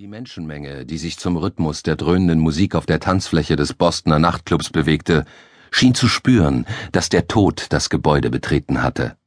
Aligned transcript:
Die 0.00 0.08
Menschenmenge, 0.08 0.86
die 0.86 0.96
sich 0.96 1.18
zum 1.18 1.36
Rhythmus 1.36 1.82
der 1.82 1.94
dröhnenden 1.94 2.38
Musik 2.38 2.74
auf 2.74 2.86
der 2.86 3.00
Tanzfläche 3.00 3.56
des 3.56 3.74
Bostoner 3.74 4.18
Nachtclubs 4.18 4.70
bewegte, 4.70 5.26
schien 5.70 5.94
zu 5.94 6.08
spüren, 6.08 6.64
dass 6.92 7.10
der 7.10 7.28
Tod 7.28 7.66
das 7.68 7.90
Gebäude 7.90 8.30
betreten 8.30 8.82
hatte. 8.82 9.18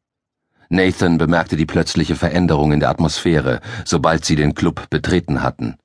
Nathan 0.70 1.20
bemerkte 1.20 1.58
die 1.58 1.68
plötzliche 1.68 2.16
Veränderung 2.16 2.72
in 2.72 2.80
der 2.80 2.90
Atmosphäre, 2.90 3.62
sobald 3.86 4.26
sie 4.26 4.36
den 4.36 4.56
Club 4.56 4.90
betreten 4.90 5.44
hatten. 5.44 5.78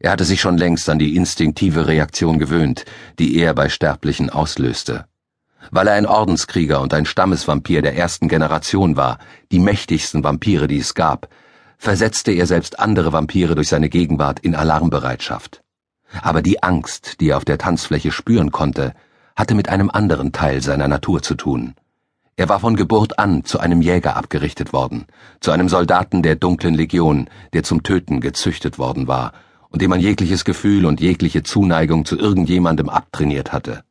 Er 0.00 0.10
hatte 0.10 0.26
sich 0.26 0.42
schon 0.42 0.58
längst 0.58 0.90
an 0.90 0.98
die 0.98 1.16
instinktive 1.16 1.86
Reaktion 1.86 2.38
gewöhnt, 2.38 2.84
die 3.18 3.38
er 3.38 3.54
bei 3.54 3.70
Sterblichen 3.70 4.28
auslöste. 4.28 5.06
Weil 5.70 5.86
er 5.86 5.94
ein 5.94 6.04
Ordenskrieger 6.04 6.82
und 6.82 6.92
ein 6.92 7.06
Stammesvampir 7.06 7.80
der 7.80 7.96
ersten 7.96 8.28
Generation 8.28 8.98
war, 8.98 9.18
die 9.50 9.60
mächtigsten 9.60 10.22
Vampire, 10.22 10.68
die 10.68 10.80
es 10.80 10.92
gab, 10.92 11.30
versetzte 11.78 12.32
er 12.32 12.46
selbst 12.46 12.78
andere 12.78 13.12
Vampire 13.12 13.54
durch 13.54 13.68
seine 13.68 13.88
Gegenwart 13.88 14.40
in 14.40 14.54
Alarmbereitschaft. 14.54 15.62
Aber 16.22 16.42
die 16.42 16.62
Angst, 16.62 17.20
die 17.20 17.30
er 17.30 17.36
auf 17.36 17.44
der 17.44 17.58
Tanzfläche 17.58 18.12
spüren 18.12 18.52
konnte, 18.52 18.94
hatte 19.34 19.54
mit 19.54 19.68
einem 19.68 19.90
anderen 19.90 20.32
Teil 20.32 20.62
seiner 20.62 20.88
Natur 20.88 21.22
zu 21.22 21.34
tun. 21.34 21.74
Er 22.36 22.48
war 22.48 22.60
von 22.60 22.76
Geburt 22.76 23.18
an 23.18 23.44
zu 23.44 23.60
einem 23.60 23.80
Jäger 23.80 24.16
abgerichtet 24.16 24.72
worden, 24.72 25.06
zu 25.40 25.52
einem 25.52 25.68
Soldaten 25.68 26.22
der 26.22 26.36
dunklen 26.36 26.74
Legion, 26.74 27.30
der 27.54 27.62
zum 27.62 27.82
Töten 27.82 28.20
gezüchtet 28.20 28.78
worden 28.78 29.08
war 29.08 29.32
und 29.70 29.82
dem 29.82 29.90
man 29.90 30.00
jegliches 30.00 30.44
Gefühl 30.44 30.86
und 30.86 31.00
jegliche 31.00 31.42
Zuneigung 31.42 32.04
zu 32.04 32.18
irgendjemandem 32.18 32.88
abtrainiert 32.88 33.52
hatte. 33.52 33.84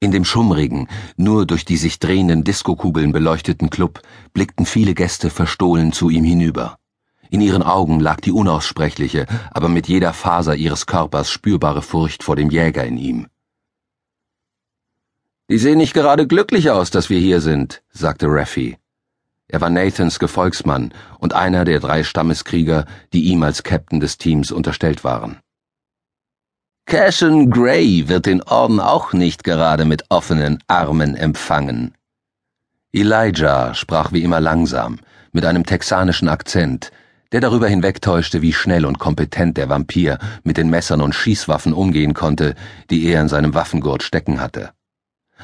In 0.00 0.10
dem 0.10 0.24
schummrigen, 0.24 0.88
nur 1.16 1.46
durch 1.46 1.64
die 1.64 1.76
sich 1.76 2.00
drehenden 2.00 2.42
Diskokugeln 2.42 3.12
beleuchteten 3.12 3.70
Club 3.70 4.02
blickten 4.32 4.66
viele 4.66 4.94
Gäste 4.94 5.30
verstohlen 5.30 5.92
zu 5.92 6.10
ihm 6.10 6.24
hinüber. 6.24 6.78
In 7.32 7.40
ihren 7.40 7.62
Augen 7.62 7.98
lag 7.98 8.20
die 8.20 8.30
unaussprechliche, 8.30 9.26
aber 9.52 9.70
mit 9.70 9.88
jeder 9.88 10.12
Faser 10.12 10.54
ihres 10.54 10.84
Körpers 10.84 11.30
spürbare 11.30 11.80
Furcht 11.80 12.22
vor 12.22 12.36
dem 12.36 12.50
Jäger 12.50 12.84
in 12.84 12.98
ihm. 12.98 13.26
Die 15.48 15.56
sehen 15.56 15.78
nicht 15.78 15.94
gerade 15.94 16.26
glücklich 16.26 16.68
aus, 16.68 16.90
dass 16.90 17.08
wir 17.08 17.18
hier 17.18 17.40
sind, 17.40 17.82
sagte 17.90 18.26
Raffi. 18.28 18.76
Er 19.48 19.62
war 19.62 19.70
Nathans 19.70 20.18
Gefolgsmann 20.18 20.92
und 21.20 21.32
einer 21.32 21.64
der 21.64 21.80
drei 21.80 22.04
Stammeskrieger, 22.04 22.84
die 23.14 23.22
ihm 23.24 23.42
als 23.42 23.62
Captain 23.62 23.98
des 23.98 24.18
Teams 24.18 24.52
unterstellt 24.52 25.02
waren. 25.02 25.40
Cashen 26.84 27.50
Gray 27.50 28.10
wird 28.10 28.26
den 28.26 28.42
Orden 28.42 28.78
auch 28.78 29.14
nicht 29.14 29.42
gerade 29.42 29.86
mit 29.86 30.04
offenen 30.10 30.62
Armen 30.66 31.16
empfangen. 31.16 31.94
Elijah 32.92 33.72
sprach 33.72 34.12
wie 34.12 34.22
immer 34.22 34.40
langsam, 34.40 34.98
mit 35.32 35.46
einem 35.46 35.64
texanischen 35.64 36.28
Akzent, 36.28 36.92
der 37.32 37.40
darüber 37.40 37.66
hinwegtäuschte, 37.66 38.42
wie 38.42 38.52
schnell 38.52 38.86
und 38.86 38.98
kompetent 38.98 39.56
der 39.56 39.68
Vampir 39.68 40.18
mit 40.44 40.56
den 40.56 40.70
Messern 40.70 41.00
und 41.00 41.14
Schießwaffen 41.14 41.72
umgehen 41.72 42.14
konnte, 42.14 42.54
die 42.90 43.06
er 43.06 43.20
in 43.22 43.28
seinem 43.28 43.54
Waffengurt 43.54 44.02
stecken 44.02 44.40
hatte. 44.40 44.70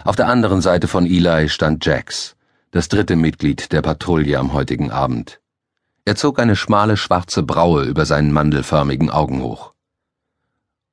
Auf 0.04 0.16
der 0.16 0.28
anderen 0.28 0.60
Seite 0.60 0.86
von 0.86 1.06
Eli 1.06 1.48
stand 1.48 1.84
Jax, 1.84 2.36
das 2.70 2.88
dritte 2.88 3.16
Mitglied 3.16 3.72
der 3.72 3.82
Patrouille 3.82 4.38
am 4.38 4.52
heutigen 4.52 4.90
Abend. 4.90 5.40
Er 6.04 6.16
zog 6.16 6.38
eine 6.38 6.56
schmale 6.56 6.96
schwarze 6.96 7.42
Braue 7.42 7.84
über 7.84 8.06
seinen 8.06 8.32
mandelförmigen 8.32 9.10
Augen 9.10 9.42
hoch. 9.42 9.74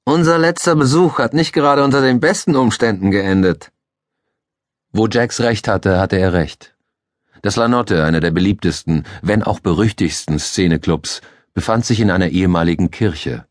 Unser 0.05 0.37
letzter 0.37 0.75
Besuch 0.75 1.19
hat 1.19 1.33
nicht 1.33 1.53
gerade 1.53 1.83
unter 1.83 2.01
den 2.01 2.19
besten 2.19 2.55
Umständen 2.55 3.11
geendet. 3.11 3.71
Wo 4.91 5.07
Jax 5.07 5.41
recht 5.41 5.67
hatte, 5.67 5.99
hatte 5.99 6.17
er 6.17 6.33
recht. 6.33 6.74
Das 7.41 7.55
Lanotte, 7.55 8.03
einer 8.03 8.19
der 8.19 8.31
beliebtesten, 8.31 9.03
wenn 9.21 9.43
auch 9.43 9.59
berüchtigsten 9.59 10.39
Szeneclubs, 10.39 11.21
befand 11.53 11.85
sich 11.85 11.99
in 11.99 12.11
einer 12.11 12.29
ehemaligen 12.29 12.91
Kirche. 12.91 13.45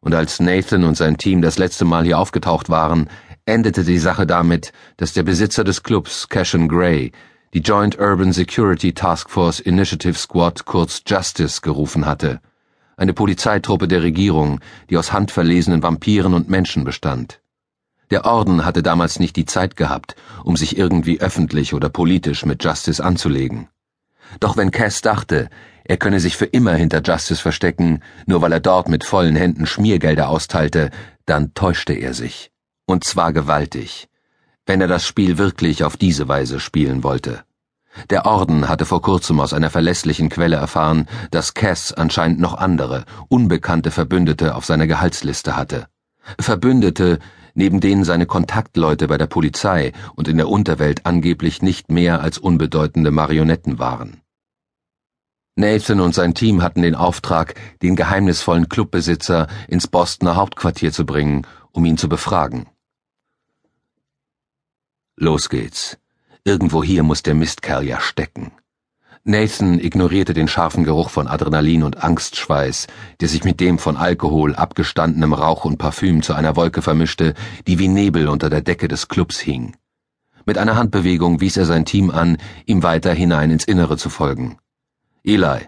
Und 0.00 0.14
als 0.14 0.40
Nathan 0.40 0.84
und 0.84 0.96
sein 0.96 1.16
Team 1.16 1.42
das 1.42 1.58
letzte 1.58 1.84
Mal 1.84 2.04
hier 2.04 2.18
aufgetaucht 2.18 2.70
waren, 2.70 3.08
endete 3.44 3.84
die 3.84 3.98
Sache 3.98 4.26
damit, 4.26 4.72
dass 4.96 5.12
der 5.12 5.22
Besitzer 5.22 5.64
des 5.64 5.82
Clubs, 5.82 6.28
Cashen 6.28 6.68
Gray, 6.68 7.12
die 7.52 7.60
Joint 7.60 7.98
Urban 7.98 8.32
Security 8.32 8.92
Task 8.92 9.28
Force 9.28 9.60
Initiative 9.60 10.14
Squad, 10.14 10.64
kurz 10.64 11.02
Justice, 11.06 11.60
gerufen 11.60 12.06
hatte. 12.06 12.40
Eine 12.96 13.12
Polizeitruppe 13.12 13.88
der 13.88 14.02
Regierung, 14.02 14.60
die 14.88 14.96
aus 14.96 15.12
handverlesenen 15.12 15.82
Vampiren 15.82 16.34
und 16.34 16.48
Menschen 16.48 16.84
bestand. 16.84 17.40
Der 18.10 18.24
Orden 18.24 18.64
hatte 18.64 18.82
damals 18.82 19.20
nicht 19.20 19.36
die 19.36 19.46
Zeit 19.46 19.76
gehabt, 19.76 20.16
um 20.42 20.56
sich 20.56 20.76
irgendwie 20.76 21.20
öffentlich 21.20 21.74
oder 21.74 21.88
politisch 21.88 22.44
mit 22.44 22.64
Justice 22.64 23.02
anzulegen. 23.02 23.68
Doch 24.40 24.56
wenn 24.56 24.70
Cass 24.70 25.00
dachte, 25.00 25.48
er 25.84 25.96
könne 25.96 26.20
sich 26.20 26.36
für 26.36 26.44
immer 26.44 26.74
hinter 26.74 27.02
Justice 27.02 27.40
verstecken, 27.40 28.02
nur 28.26 28.42
weil 28.42 28.52
er 28.52 28.60
dort 28.60 28.88
mit 28.88 29.04
vollen 29.04 29.36
Händen 29.36 29.66
Schmiergelder 29.66 30.28
austeilte, 30.28 30.90
dann 31.26 31.54
täuschte 31.54 31.92
er 31.92 32.14
sich. 32.14 32.50
Und 32.86 33.04
zwar 33.04 33.32
gewaltig. 33.32 34.08
Wenn 34.66 34.80
er 34.80 34.88
das 34.88 35.06
Spiel 35.06 35.38
wirklich 35.38 35.84
auf 35.84 35.96
diese 35.96 36.28
Weise 36.28 36.60
spielen 36.60 37.02
wollte. 37.02 37.44
Der 38.08 38.26
Orden 38.26 38.68
hatte 38.68 38.84
vor 38.84 39.02
kurzem 39.02 39.40
aus 39.40 39.52
einer 39.52 39.70
verlässlichen 39.70 40.28
Quelle 40.28 40.56
erfahren, 40.56 41.08
dass 41.30 41.54
Cass 41.54 41.92
anscheinend 41.92 42.38
noch 42.38 42.54
andere, 42.54 43.04
unbekannte 43.28 43.90
Verbündete 43.90 44.54
auf 44.54 44.64
seiner 44.64 44.86
Gehaltsliste 44.86 45.56
hatte. 45.56 45.88
Verbündete, 46.38 47.18
neben 47.54 47.80
denen 47.80 48.04
seine 48.04 48.26
Kontaktleute 48.26 49.08
bei 49.08 49.18
der 49.18 49.26
Polizei 49.26 49.92
und 50.14 50.28
in 50.28 50.36
der 50.36 50.48
Unterwelt 50.48 51.06
angeblich 51.06 51.62
nicht 51.62 51.90
mehr 51.90 52.20
als 52.20 52.38
unbedeutende 52.38 53.10
Marionetten 53.10 53.78
waren. 53.78 54.20
Nathan 55.56 56.00
und 56.00 56.14
sein 56.14 56.34
Team 56.34 56.62
hatten 56.62 56.82
den 56.82 56.94
Auftrag, 56.94 57.54
den 57.82 57.96
geheimnisvollen 57.96 58.68
Clubbesitzer 58.68 59.46
ins 59.68 59.86
Bostoner 59.86 60.36
Hauptquartier 60.36 60.92
zu 60.92 61.04
bringen, 61.04 61.46
um 61.72 61.84
ihn 61.84 61.98
zu 61.98 62.08
befragen. 62.08 62.66
Los 65.16 65.50
geht's. 65.50 65.98
Irgendwo 66.44 66.82
hier 66.82 67.02
muss 67.02 67.22
der 67.22 67.34
Mistkerl 67.34 67.84
ja 67.84 68.00
stecken. 68.00 68.52
Nathan 69.24 69.78
ignorierte 69.78 70.32
den 70.32 70.48
scharfen 70.48 70.84
Geruch 70.84 71.10
von 71.10 71.28
Adrenalin 71.28 71.82
und 71.82 72.02
Angstschweiß, 72.02 72.86
der 73.20 73.28
sich 73.28 73.44
mit 73.44 73.60
dem 73.60 73.78
von 73.78 73.98
Alkohol, 73.98 74.54
abgestandenem 74.54 75.34
Rauch 75.34 75.66
und 75.66 75.76
Parfüm 75.76 76.22
zu 76.22 76.32
einer 76.32 76.56
Wolke 76.56 76.80
vermischte, 76.80 77.34
die 77.66 77.78
wie 77.78 77.88
Nebel 77.88 78.28
unter 78.28 78.48
der 78.48 78.62
Decke 78.62 78.88
des 78.88 79.08
Clubs 79.08 79.38
hing. 79.38 79.76
Mit 80.46 80.56
einer 80.56 80.76
Handbewegung 80.76 81.42
wies 81.42 81.58
er 81.58 81.66
sein 81.66 81.84
Team 81.84 82.10
an, 82.10 82.38
ihm 82.64 82.82
weiter 82.82 83.12
hinein 83.12 83.50
ins 83.50 83.64
Innere 83.64 83.98
zu 83.98 84.08
folgen. 84.08 84.56
Eli, 85.22 85.66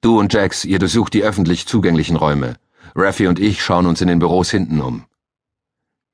du 0.00 0.18
und 0.18 0.32
Jax, 0.32 0.64
ihr 0.64 0.80
durchsucht 0.80 1.14
die 1.14 1.22
öffentlich 1.22 1.66
zugänglichen 1.66 2.16
Räume. 2.16 2.56
Raffi 2.96 3.28
und 3.28 3.38
ich 3.38 3.62
schauen 3.62 3.86
uns 3.86 4.00
in 4.00 4.08
den 4.08 4.18
Büros 4.18 4.50
hinten 4.50 4.80
um. 4.80 5.04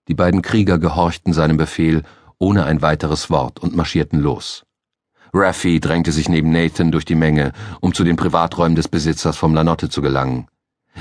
Die 0.08 0.14
beiden 0.14 0.42
Krieger 0.42 0.78
gehorchten 0.78 1.32
seinem 1.32 1.56
Befehl 1.56 2.02
ohne 2.38 2.66
ein 2.66 2.82
weiteres 2.82 3.30
Wort 3.30 3.60
und 3.60 3.74
marschierten 3.74 4.20
los. 4.20 4.65
Raffi 5.36 5.80
drängte 5.80 6.12
sich 6.12 6.28
neben 6.28 6.50
Nathan 6.50 6.90
durch 6.90 7.04
die 7.04 7.14
Menge, 7.14 7.52
um 7.80 7.94
zu 7.94 8.04
den 8.04 8.16
Privaträumen 8.16 8.76
des 8.76 8.88
Besitzers 8.88 9.36
vom 9.36 9.54
Lanotte 9.54 9.88
zu 9.88 10.02
gelangen. 10.02 10.48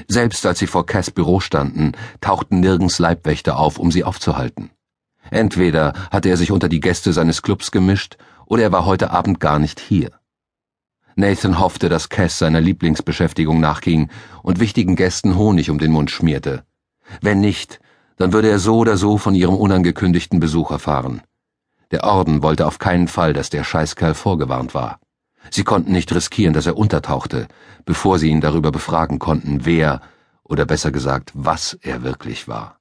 Selbst 0.07 0.45
als 0.45 0.59
sie 0.59 0.67
vor 0.67 0.85
Cass 0.85 1.09
Büro 1.09 1.39
standen, 1.39 1.93
tauchten 2.21 2.59
nirgends 2.59 2.99
Leibwächter 2.99 3.57
auf, 3.57 3.79
um 3.79 3.91
sie 3.91 4.03
aufzuhalten. 4.03 4.69
Entweder 5.31 5.93
hatte 6.11 6.29
er 6.29 6.37
sich 6.37 6.51
unter 6.51 6.69
die 6.69 6.79
Gäste 6.79 7.13
seines 7.13 7.41
Clubs 7.41 7.71
gemischt, 7.71 8.17
oder 8.45 8.63
er 8.63 8.71
war 8.71 8.85
heute 8.85 9.11
Abend 9.11 9.39
gar 9.39 9.57
nicht 9.57 9.79
hier. 9.79 10.11
Nathan 11.15 11.59
hoffte, 11.59 11.87
dass 11.87 12.09
Cass 12.09 12.37
seiner 12.37 12.59
Lieblingsbeschäftigung 12.59 13.59
nachging 13.59 14.09
und 14.43 14.59
wichtigen 14.59 14.95
Gästen 14.95 15.37
Honig 15.37 15.69
um 15.69 15.79
den 15.79 15.91
Mund 15.91 16.11
schmierte. 16.11 16.65
Wenn 17.21 17.39
nicht, 17.39 17.79
dann 18.17 18.33
würde 18.33 18.49
er 18.49 18.59
so 18.59 18.77
oder 18.77 18.97
so 18.97 19.17
von 19.17 19.33
ihrem 19.33 19.55
unangekündigten 19.55 20.39
Besuch 20.39 20.71
erfahren. 20.71 21.21
Der 21.91 22.03
Orden 22.03 22.43
wollte 22.43 22.65
auf 22.65 22.79
keinen 22.79 23.07
Fall, 23.07 23.33
dass 23.33 23.49
der 23.49 23.63
Scheißkerl 23.63 24.13
vorgewarnt 24.13 24.73
war. 24.73 24.99
Sie 25.51 25.63
konnten 25.63 25.91
nicht 25.91 26.13
riskieren, 26.13 26.53
dass 26.53 26.65
er 26.65 26.77
untertauchte, 26.77 27.47
bevor 27.85 28.19
sie 28.19 28.29
ihn 28.29 28.41
darüber 28.41 28.71
befragen 28.71 29.19
konnten, 29.19 29.65
wer, 29.65 30.01
oder 30.43 30.65
besser 30.65 30.91
gesagt, 30.91 31.31
was 31.33 31.73
er 31.81 32.03
wirklich 32.03 32.47
war. 32.47 32.79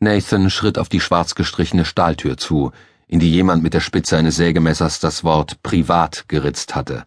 Nathan 0.00 0.50
schritt 0.50 0.78
auf 0.78 0.88
die 0.88 1.00
schwarz 1.00 1.34
gestrichene 1.34 1.84
Stahltür 1.84 2.36
zu, 2.36 2.72
in 3.06 3.20
die 3.20 3.30
jemand 3.30 3.62
mit 3.62 3.74
der 3.74 3.80
Spitze 3.80 4.16
eines 4.16 4.36
Sägemessers 4.36 4.98
das 5.00 5.22
Wort 5.22 5.62
privat 5.62 6.24
geritzt 6.28 6.74
hatte. 6.74 7.04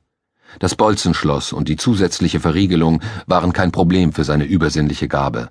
Das 0.59 0.75
Bolzenschloss 0.75 1.51
und 1.51 1.67
die 1.67 1.75
zusätzliche 1.75 2.39
Verriegelung 2.39 3.01
waren 3.25 3.51
kein 3.51 3.71
Problem 3.71 4.13
für 4.13 4.23
seine 4.23 4.45
übersinnliche 4.45 5.07
Gabe. 5.07 5.49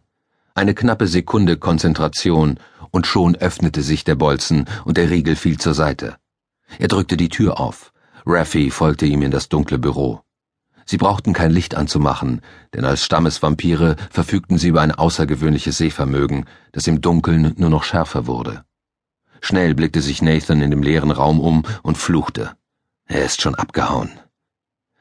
Eine 0.55 0.73
knappe 0.73 1.07
Sekunde 1.07 1.57
Konzentration 1.57 2.59
und 2.95 3.09
schon 3.09 3.35
öffnete 3.35 3.83
sich 3.83 4.05
der 4.05 4.15
Bolzen 4.15 4.67
und 4.85 4.97
der 4.97 5.11
Riegel 5.11 5.35
fiel 5.35 5.59
zur 5.59 5.75
Seite. 5.75 6.17
Er 6.79 6.87
drückte 6.87 7.17
die 7.17 7.29
Tür 7.29 7.59
auf. 7.59 7.93
Raffi 8.25 8.71
folgte 8.71 9.05
ihm 9.05 9.23
in 9.23 9.33
das 9.33 9.49
dunkle 9.49 9.79
Büro. 9.79 10.21
Sie 10.87 10.97
brauchten 10.97 11.33
kein 11.33 11.51
Licht 11.51 11.75
anzumachen, 11.75 12.41
denn 12.73 12.85
als 12.85 13.05
Stammesvampire 13.05 13.97
verfügten 14.11 14.59
sie 14.59 14.69
über 14.69 14.81
ein 14.81 14.93
außergewöhnliches 14.93 15.77
Sehvermögen, 15.77 16.45
das 16.71 16.87
im 16.87 17.01
Dunkeln 17.01 17.55
nur 17.57 17.69
noch 17.69 17.83
schärfer 17.83 18.29
wurde. 18.29 18.65
Schnell 19.41 19.75
blickte 19.75 20.01
sich 20.01 20.23
Nathan 20.23 20.63
in 20.63 20.71
dem 20.71 20.83
leeren 20.83 21.11
Raum 21.11 21.41
um 21.41 21.65
und 21.83 21.99
fluchte. 21.99 22.53
Er 23.07 23.25
ist 23.25 23.43
schon 23.43 23.57
abgehauen. 23.57 24.11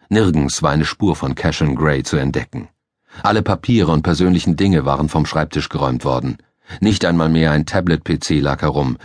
Nirgends 0.10 0.64
war 0.64 0.72
eine 0.72 0.86
Spur 0.86 1.16
von 1.16 1.36
Cashen 1.36 1.76
Gray 1.76 2.02
zu 2.02 2.18
entdecken. 2.18 2.70
Alle 3.22 3.44
Papiere 3.44 3.92
und 3.92 4.02
persönlichen 4.02 4.56
Dinge 4.56 4.84
waren 4.84 5.10
vom 5.10 5.28
Schreibtisch 5.28 5.70
geräumt 5.70 6.06
worden. 6.06 6.38
Nicht 6.80 7.06
einmal 7.06 7.30
mehr 7.30 7.52
ein 7.52 7.66
Tablet-PC 7.66 8.42
lag 8.42 8.62
herum, 8.62 8.98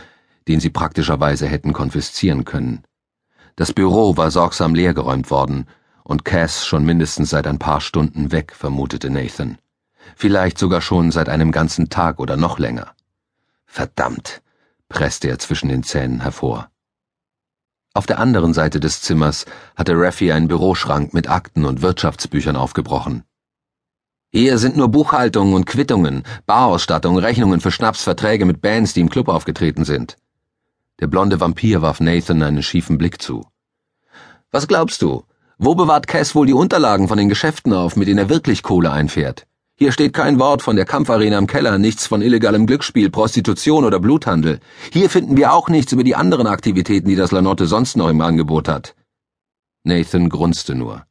den 0.46 0.60
sie 0.60 0.70
praktischerweise 0.70 1.46
hätten 1.46 1.72
konfiszieren 1.72 2.44
können. 2.44 2.84
Das 3.56 3.72
Büro 3.72 4.16
war 4.16 4.30
sorgsam 4.30 4.74
leergeräumt 4.74 5.30
worden, 5.30 5.66
und 6.04 6.24
Cass 6.24 6.66
schon 6.66 6.84
mindestens 6.86 7.30
seit 7.30 7.46
ein 7.46 7.58
paar 7.58 7.80
Stunden 7.80 8.32
weg, 8.32 8.54
vermutete 8.54 9.10
Nathan. 9.10 9.58
Vielleicht 10.16 10.58
sogar 10.58 10.80
schon 10.80 11.10
seit 11.10 11.28
einem 11.28 11.52
ganzen 11.52 11.90
Tag 11.90 12.18
oder 12.18 12.36
noch 12.36 12.58
länger. 12.58 12.94
Verdammt, 13.66 14.40
presste 14.88 15.28
er 15.28 15.38
zwischen 15.38 15.68
den 15.68 15.82
Zähnen 15.82 16.22
hervor. 16.22 16.70
Auf 17.92 18.06
der 18.06 18.18
anderen 18.18 18.54
Seite 18.54 18.80
des 18.80 19.02
Zimmers 19.02 19.44
hatte 19.76 19.92
Raffi 19.94 20.32
einen 20.32 20.48
Büroschrank 20.48 21.12
mit 21.12 21.28
Akten 21.28 21.64
und 21.64 21.82
Wirtschaftsbüchern 21.82 22.56
aufgebrochen. 22.56 23.24
Hier 24.30 24.58
sind 24.58 24.76
nur 24.76 24.88
Buchhaltungen 24.88 25.54
und 25.54 25.64
Quittungen, 25.64 26.22
Barausstattung, 26.44 27.18
Rechnungen 27.18 27.60
für 27.60 27.70
Schnaps, 27.70 28.02
Verträge 28.02 28.44
mit 28.44 28.60
Bands, 28.60 28.92
die 28.92 29.00
im 29.00 29.08
Club 29.08 29.28
aufgetreten 29.28 29.86
sind. 29.86 30.16
Der 31.00 31.06
blonde 31.06 31.40
Vampir 31.40 31.80
warf 31.80 32.00
Nathan 32.00 32.42
einen 32.42 32.62
schiefen 32.62 32.98
Blick 32.98 33.22
zu. 33.22 33.46
Was 34.50 34.68
glaubst 34.68 35.00
du? 35.00 35.24
Wo 35.56 35.74
bewahrt 35.74 36.06
Cass 36.06 36.34
wohl 36.34 36.46
die 36.46 36.52
Unterlagen 36.52 37.08
von 37.08 37.16
den 37.16 37.30
Geschäften 37.30 37.72
auf, 37.72 37.96
mit 37.96 38.06
denen 38.06 38.18
er 38.18 38.28
wirklich 38.28 38.62
Kohle 38.62 38.92
einfährt? 38.92 39.46
Hier 39.76 39.92
steht 39.92 40.12
kein 40.12 40.38
Wort 40.38 40.60
von 40.60 40.76
der 40.76 40.84
Kampfarena 40.84 41.38
im 41.38 41.46
Keller, 41.46 41.78
nichts 41.78 42.06
von 42.06 42.20
illegalem 42.20 42.66
Glücksspiel, 42.66 43.10
Prostitution 43.10 43.84
oder 43.84 43.98
Bluthandel. 43.98 44.60
Hier 44.92 45.08
finden 45.08 45.38
wir 45.38 45.54
auch 45.54 45.70
nichts 45.70 45.92
über 45.92 46.04
die 46.04 46.16
anderen 46.16 46.46
Aktivitäten, 46.46 47.08
die 47.08 47.16
das 47.16 47.32
Lanotte 47.32 47.66
sonst 47.66 47.96
noch 47.96 48.10
im 48.10 48.20
Angebot 48.20 48.68
hat. 48.68 48.94
Nathan 49.84 50.28
grunzte 50.28 50.74
nur. 50.74 51.07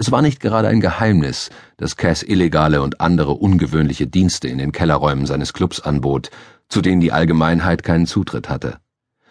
Es 0.00 0.12
war 0.12 0.22
nicht 0.22 0.38
gerade 0.38 0.68
ein 0.68 0.80
Geheimnis, 0.80 1.50
dass 1.76 1.96
Cass 1.96 2.22
illegale 2.22 2.82
und 2.82 3.00
andere 3.00 3.32
ungewöhnliche 3.32 4.06
Dienste 4.06 4.46
in 4.46 4.58
den 4.58 4.70
Kellerräumen 4.70 5.26
seines 5.26 5.52
Clubs 5.52 5.80
anbot, 5.80 6.30
zu 6.68 6.80
denen 6.80 7.00
die 7.00 7.10
Allgemeinheit 7.10 7.82
keinen 7.82 8.06
Zutritt 8.06 8.48
hatte. 8.48 8.78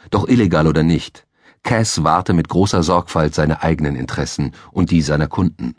Doch 0.10 0.28
illegal 0.28 0.68
oder 0.68 0.84
nicht, 0.84 1.26
Cass 1.64 2.04
wahrte 2.04 2.34
mit 2.34 2.50
großer 2.50 2.84
Sorgfalt 2.84 3.34
seine 3.34 3.64
eigenen 3.64 3.96
Interessen 3.96 4.52
und 4.74 4.92
die 4.92 5.02
seiner 5.02 5.28
Kunden. 5.28 5.76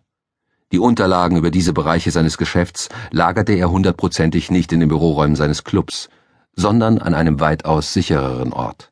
Die 0.72 0.78
Unterlagen 0.78 1.36
über 1.36 1.50
diese 1.50 1.74
Bereiche 1.74 2.10
seines 2.10 2.38
Geschäfts 2.38 2.88
lagerte 3.10 3.52
er 3.52 3.70
hundertprozentig 3.70 4.50
nicht 4.50 4.72
in 4.72 4.80
den 4.80 4.88
Büroräumen 4.88 5.36
seines 5.36 5.64
Clubs, 5.64 6.08
sondern 6.56 6.96
an 6.96 7.12
einem 7.12 7.40
weitaus 7.40 7.92
sichereren 7.92 8.54
Ort. 8.54 8.90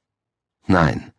Nein, 0.66 1.10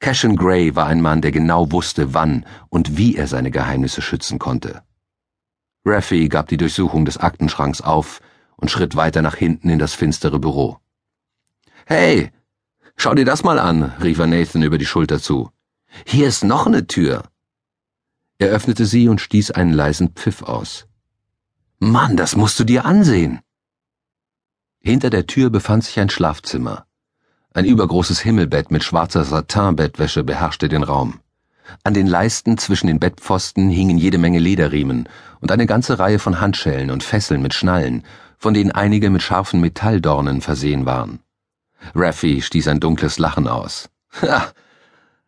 Cashin 0.00 0.36
Gray 0.36 0.76
war 0.76 0.86
ein 0.86 1.00
Mann, 1.00 1.22
der 1.22 1.32
genau 1.32 1.72
wusste, 1.72 2.14
wann 2.14 2.46
und 2.68 2.96
wie 2.96 3.16
er 3.16 3.26
seine 3.26 3.50
Geheimnisse 3.50 4.00
schützen 4.00 4.38
konnte. 4.38 4.82
Raffi 5.84 6.28
gab 6.28 6.48
die 6.48 6.56
Durchsuchung 6.56 7.04
des 7.04 7.18
Aktenschranks 7.18 7.80
auf 7.80 8.20
und 8.56 8.70
schritt 8.70 8.96
weiter 8.96 9.22
nach 9.22 9.36
hinten 9.36 9.70
in 9.70 9.78
das 9.78 9.94
finstere 9.94 10.38
Büro. 10.38 10.78
Hey, 11.86 12.30
schau 12.96 13.14
dir 13.14 13.24
das 13.24 13.42
mal 13.42 13.58
an, 13.58 13.82
rief 14.02 14.18
er 14.18 14.26
Nathan 14.26 14.62
über 14.62 14.78
die 14.78 14.86
Schulter 14.86 15.20
zu. 15.20 15.50
Hier 16.06 16.28
ist 16.28 16.44
noch 16.44 16.66
eine 16.66 16.86
Tür. 16.86 17.24
Er 18.38 18.50
öffnete 18.50 18.86
sie 18.86 19.08
und 19.08 19.20
stieß 19.20 19.50
einen 19.52 19.72
leisen 19.72 20.10
Pfiff 20.10 20.42
aus. 20.42 20.86
Mann, 21.80 22.16
das 22.16 22.36
musst 22.36 22.58
du 22.60 22.64
dir 22.64 22.84
ansehen. 22.84 23.40
Hinter 24.80 25.10
der 25.10 25.26
Tür 25.26 25.50
befand 25.50 25.84
sich 25.84 25.98
ein 25.98 26.10
Schlafzimmer. 26.10 26.87
Ein 27.58 27.64
übergroßes 27.64 28.20
Himmelbett 28.20 28.70
mit 28.70 28.84
schwarzer 28.84 29.24
Satinbettwäsche 29.24 30.22
beherrschte 30.22 30.68
den 30.68 30.84
Raum. 30.84 31.18
An 31.82 31.92
den 31.92 32.06
Leisten 32.06 32.56
zwischen 32.56 32.86
den 32.86 33.00
Bettpfosten 33.00 33.68
hingen 33.68 33.98
jede 33.98 34.16
Menge 34.16 34.38
Lederriemen 34.38 35.08
und 35.40 35.50
eine 35.50 35.66
ganze 35.66 35.98
Reihe 35.98 36.20
von 36.20 36.40
Handschellen 36.40 36.92
und 36.92 37.02
Fesseln 37.02 37.42
mit 37.42 37.54
Schnallen, 37.54 38.04
von 38.38 38.54
denen 38.54 38.70
einige 38.70 39.10
mit 39.10 39.22
scharfen 39.22 39.60
Metalldornen 39.60 40.40
versehen 40.40 40.86
waren. 40.86 41.18
Raffi 41.96 42.42
stieß 42.42 42.68
ein 42.68 42.78
dunkles 42.78 43.18
Lachen 43.18 43.48
aus. 43.48 43.90
Ha! 44.22 44.52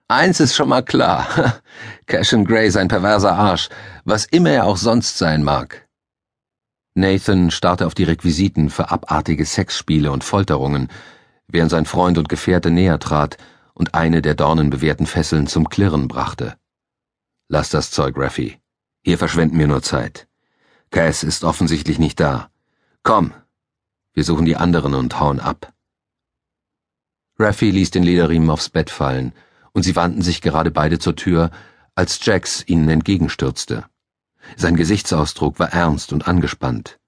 Eins 0.06 0.38
ist 0.38 0.54
schon 0.54 0.68
mal 0.68 0.84
klar. 0.84 1.26
Cashin 2.06 2.44
Gray 2.44 2.68
ist 2.68 2.76
ein 2.76 2.86
perverser 2.86 3.32
Arsch, 3.32 3.70
was 4.04 4.26
immer 4.26 4.50
er 4.50 4.66
auch 4.66 4.76
sonst 4.76 5.18
sein 5.18 5.42
mag. 5.42 5.88
Nathan 6.94 7.50
starrte 7.50 7.88
auf 7.88 7.94
die 7.96 8.04
Requisiten 8.04 8.70
für 8.70 8.92
abartige 8.92 9.44
Sexspiele 9.44 10.12
und 10.12 10.22
Folterungen, 10.22 10.90
während 11.52 11.70
sein 11.70 11.86
Freund 11.86 12.18
und 12.18 12.28
Gefährte 12.28 12.70
näher 12.70 12.98
trat 12.98 13.36
und 13.74 13.94
eine 13.94 14.22
der 14.22 14.34
dornenbewehrten 14.34 15.06
Fesseln 15.06 15.46
zum 15.46 15.68
Klirren 15.68 16.08
brachte. 16.08 16.56
Lass 17.48 17.70
das 17.70 17.90
Zeug, 17.90 18.16
Raffi. 18.16 18.60
Hier 19.02 19.18
verschwenden 19.18 19.58
wir 19.58 19.66
nur 19.66 19.82
Zeit. 19.82 20.28
Cass 20.90 21.22
ist 21.22 21.44
offensichtlich 21.44 21.98
nicht 21.98 22.20
da. 22.20 22.50
Komm, 23.02 23.32
wir 24.12 24.24
suchen 24.24 24.44
die 24.44 24.56
anderen 24.56 24.94
und 24.94 25.18
hauen 25.20 25.40
ab. 25.40 25.72
Raffi 27.38 27.70
ließ 27.70 27.90
den 27.90 28.02
Lederriemen 28.02 28.50
aufs 28.50 28.68
Bett 28.68 28.90
fallen, 28.90 29.32
und 29.72 29.82
sie 29.82 29.96
wandten 29.96 30.22
sich 30.22 30.42
gerade 30.42 30.70
beide 30.70 30.98
zur 30.98 31.16
Tür, 31.16 31.50
als 31.94 32.24
Jax 32.24 32.64
ihnen 32.66 32.88
entgegenstürzte. 32.88 33.84
Sein 34.56 34.76
Gesichtsausdruck 34.76 35.58
war 35.58 35.72
ernst 35.72 36.12
und 36.12 36.28
angespannt. 36.28 36.98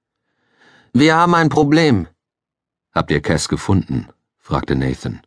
Wir 0.93 1.17
haben 1.17 1.35
ein 1.35 1.49
Problem. 1.49 2.09
Habt 2.95 3.11
ihr 3.11 3.21
Cass 3.21 3.49
gefunden? 3.49 4.09
Fragte 4.53 4.77
Nathan. 4.77 5.23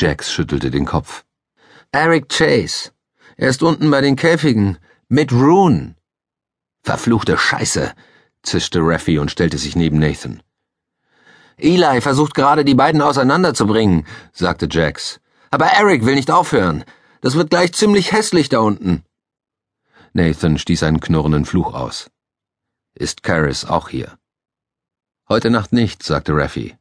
Jax 0.00 0.32
schüttelte 0.32 0.72
den 0.72 0.84
Kopf. 0.84 1.24
Eric 1.92 2.28
Chase. 2.28 2.90
Er 3.36 3.50
ist 3.50 3.62
unten 3.62 3.88
bei 3.88 4.00
den 4.00 4.16
Käfigen. 4.16 4.78
Mit 5.08 5.30
Rune. 5.30 5.94
Verfluchte 6.82 7.38
Scheiße, 7.38 7.94
zischte 8.42 8.80
Raffi 8.82 9.20
und 9.20 9.30
stellte 9.30 9.58
sich 9.58 9.76
neben 9.76 10.00
Nathan. 10.00 10.42
Eli 11.56 12.00
versucht 12.00 12.34
gerade, 12.34 12.64
die 12.64 12.74
beiden 12.74 13.00
auseinanderzubringen, 13.00 14.08
sagte 14.32 14.66
Jax. 14.68 15.20
Aber 15.52 15.66
Eric 15.66 16.04
will 16.04 16.16
nicht 16.16 16.32
aufhören. 16.32 16.84
Das 17.20 17.36
wird 17.36 17.50
gleich 17.50 17.72
ziemlich 17.74 18.10
hässlich 18.10 18.48
da 18.48 18.58
unten. 18.58 19.04
Nathan 20.14 20.58
stieß 20.58 20.82
einen 20.82 20.98
knurrenden 20.98 21.44
Fluch 21.44 21.74
aus. 21.74 22.10
Ist 22.94 23.22
Karis 23.22 23.64
auch 23.64 23.88
hier? 23.88 24.18
Heute 25.28 25.48
Nacht 25.48 25.72
nicht, 25.72 26.02
sagte 26.02 26.32
Raffi. 26.34 26.76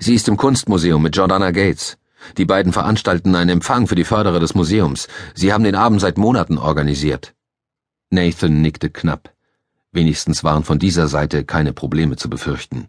Sie 0.00 0.14
ist 0.14 0.28
im 0.28 0.36
Kunstmuseum 0.36 1.02
mit 1.02 1.16
Jordana 1.16 1.50
Gates. 1.50 1.98
Die 2.38 2.44
beiden 2.44 2.72
veranstalten 2.72 3.34
einen 3.34 3.50
Empfang 3.50 3.86
für 3.86 3.94
die 3.94 4.04
Förderer 4.04 4.40
des 4.40 4.54
Museums. 4.54 5.08
Sie 5.34 5.52
haben 5.52 5.64
den 5.64 5.74
Abend 5.74 6.00
seit 6.00 6.18
Monaten 6.18 6.58
organisiert. 6.58 7.34
Nathan 8.10 8.62
nickte 8.62 8.90
knapp. 8.90 9.32
Wenigstens 9.92 10.42
waren 10.42 10.64
von 10.64 10.78
dieser 10.78 11.08
Seite 11.08 11.44
keine 11.44 11.72
Probleme 11.72 12.16
zu 12.16 12.28
befürchten. 12.30 12.88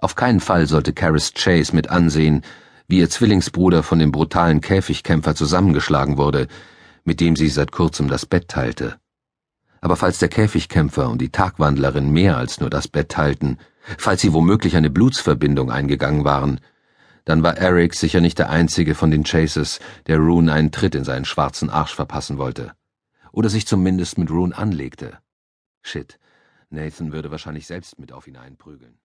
Auf 0.00 0.14
keinen 0.14 0.40
Fall 0.40 0.66
sollte 0.66 0.92
Caris 0.92 1.32
Chase 1.34 1.74
mit 1.74 1.90
ansehen, 1.90 2.42
wie 2.86 2.98
ihr 2.98 3.10
Zwillingsbruder 3.10 3.82
von 3.82 3.98
dem 3.98 4.12
brutalen 4.12 4.60
Käfigkämpfer 4.60 5.34
zusammengeschlagen 5.34 6.16
wurde, 6.16 6.46
mit 7.04 7.20
dem 7.20 7.36
sie 7.36 7.48
seit 7.48 7.72
kurzem 7.72 8.08
das 8.08 8.26
Bett 8.26 8.48
teilte. 8.48 8.96
Aber 9.80 9.96
falls 9.96 10.18
der 10.18 10.28
Käfigkämpfer 10.28 11.08
und 11.08 11.20
die 11.20 11.30
Tagwandlerin 11.30 12.10
mehr 12.10 12.36
als 12.36 12.60
nur 12.60 12.70
das 12.70 12.88
Bett 12.88 13.10
teilten, 13.10 13.58
falls 13.96 14.20
sie 14.20 14.32
womöglich 14.32 14.76
eine 14.76 14.90
Blutsverbindung 14.90 15.70
eingegangen 15.70 16.24
waren, 16.24 16.60
dann 17.24 17.42
war 17.42 17.56
Eric 17.58 17.94
sicher 17.94 18.20
nicht 18.20 18.38
der 18.38 18.50
einzige 18.50 18.94
von 18.94 19.10
den 19.10 19.24
Chases, 19.24 19.80
der 20.06 20.18
Rune 20.18 20.52
einen 20.52 20.72
Tritt 20.72 20.94
in 20.94 21.04
seinen 21.04 21.24
schwarzen 21.24 21.70
Arsch 21.70 21.94
verpassen 21.94 22.38
wollte. 22.38 22.72
Oder 23.32 23.48
sich 23.48 23.66
zumindest 23.66 24.18
mit 24.18 24.30
Rune 24.30 24.56
anlegte. 24.56 25.18
Shit, 25.82 26.18
Nathan 26.70 27.12
würde 27.12 27.30
wahrscheinlich 27.30 27.66
selbst 27.66 27.98
mit 27.98 28.12
auf 28.12 28.26
ihn 28.26 28.36
einprügeln. 28.36 28.98